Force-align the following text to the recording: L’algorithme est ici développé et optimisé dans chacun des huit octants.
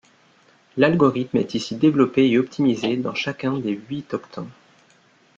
L’algorithme 0.77 1.37
est 1.37 1.53
ici 1.53 1.75
développé 1.75 2.27
et 2.27 2.39
optimisé 2.39 2.97
dans 2.97 3.13
chacun 3.13 3.59
des 3.59 3.73
huit 3.87 4.11
octants. 4.15 4.47